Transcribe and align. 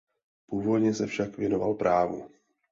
Původně 0.45 0.93
se 0.93 1.07
však 1.07 1.37
věnoval 1.37 1.73
právu. 1.73 2.29